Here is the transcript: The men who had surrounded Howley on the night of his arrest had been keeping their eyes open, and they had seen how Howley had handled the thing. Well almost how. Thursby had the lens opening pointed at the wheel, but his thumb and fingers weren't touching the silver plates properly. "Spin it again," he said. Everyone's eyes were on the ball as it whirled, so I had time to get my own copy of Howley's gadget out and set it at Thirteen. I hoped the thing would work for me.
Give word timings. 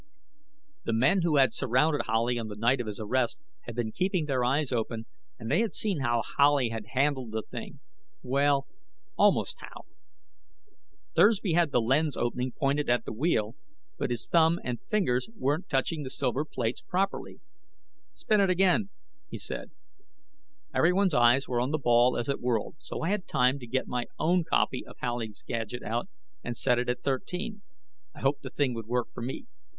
The 0.83 0.93
men 0.93 1.21
who 1.21 1.35
had 1.35 1.53
surrounded 1.53 2.05
Howley 2.07 2.39
on 2.39 2.47
the 2.47 2.55
night 2.55 2.81
of 2.81 2.87
his 2.87 2.99
arrest 2.99 3.37
had 3.65 3.75
been 3.75 3.91
keeping 3.91 4.25
their 4.25 4.43
eyes 4.43 4.71
open, 4.71 5.05
and 5.37 5.51
they 5.51 5.59
had 5.61 5.75
seen 5.75 5.99
how 5.99 6.23
Howley 6.39 6.69
had 6.69 6.87
handled 6.95 7.29
the 7.31 7.43
thing. 7.43 7.81
Well 8.23 8.65
almost 9.15 9.57
how. 9.61 9.85
Thursby 11.15 11.53
had 11.53 11.71
the 11.71 11.81
lens 11.83 12.17
opening 12.17 12.51
pointed 12.51 12.89
at 12.89 13.05
the 13.05 13.13
wheel, 13.13 13.53
but 13.99 14.09
his 14.09 14.27
thumb 14.27 14.59
and 14.63 14.81
fingers 14.81 15.29
weren't 15.37 15.69
touching 15.69 16.01
the 16.01 16.09
silver 16.09 16.45
plates 16.45 16.81
properly. 16.81 17.39
"Spin 18.11 18.41
it 18.41 18.49
again," 18.49 18.89
he 19.29 19.37
said. 19.37 19.69
Everyone's 20.73 21.13
eyes 21.13 21.47
were 21.47 21.61
on 21.61 21.69
the 21.69 21.77
ball 21.77 22.17
as 22.17 22.27
it 22.27 22.41
whirled, 22.41 22.75
so 22.79 23.01
I 23.03 23.09
had 23.09 23.27
time 23.27 23.59
to 23.59 23.67
get 23.67 23.85
my 23.87 24.05
own 24.17 24.45
copy 24.45 24.83
of 24.83 24.95
Howley's 24.97 25.43
gadget 25.47 25.83
out 25.83 26.07
and 26.43 26.57
set 26.57 26.79
it 26.79 26.89
at 26.89 27.03
Thirteen. 27.03 27.61
I 28.15 28.21
hoped 28.21 28.41
the 28.41 28.49
thing 28.49 28.73
would 28.73 28.87
work 28.87 29.09
for 29.13 29.21
me. 29.21 29.45